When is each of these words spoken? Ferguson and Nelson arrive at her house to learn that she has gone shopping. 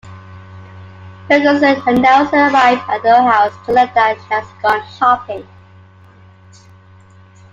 Ferguson 1.27 1.79
and 1.85 2.01
Nelson 2.01 2.39
arrive 2.39 2.79
at 2.89 3.03
her 3.03 3.21
house 3.21 3.53
to 3.67 3.71
learn 3.71 3.87
that 3.93 4.17
she 4.17 4.29
has 4.33 4.47
gone 4.59 4.81
shopping. 4.97 5.47